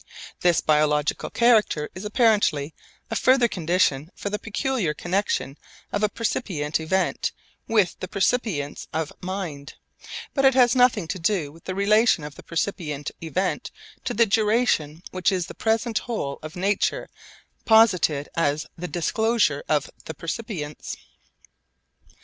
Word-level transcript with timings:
This 0.39 0.61
biological 0.61 1.29
character 1.29 1.87
is 1.93 2.05
apparently 2.05 2.73
a 3.11 3.15
further 3.15 3.47
condition 3.47 4.09
for 4.15 4.31
the 4.31 4.39
peculiar 4.39 4.95
connexion 4.95 5.59
of 5.91 6.01
a 6.01 6.09
percipient 6.09 6.79
event 6.79 7.31
with 7.67 7.99
the 7.99 8.07
percipience 8.07 8.87
of 8.93 9.13
mind; 9.21 9.75
but 10.33 10.43
it 10.43 10.55
has 10.55 10.75
nothing 10.75 11.07
to 11.09 11.19
do 11.19 11.51
with 11.51 11.65
the 11.65 11.75
relation 11.75 12.23
of 12.23 12.33
the 12.33 12.41
percipient 12.41 13.11
event 13.21 13.69
to 14.03 14.15
the 14.15 14.25
duration 14.25 15.03
which 15.11 15.31
is 15.31 15.45
the 15.45 15.53
present 15.53 15.99
whole 15.99 16.39
of 16.41 16.55
nature 16.55 17.07
posited 17.65 18.27
as 18.35 18.65
the 18.75 18.87
disclosure 18.87 19.63
of 19.69 19.87
the 20.05 20.15
percipience. 20.15 20.95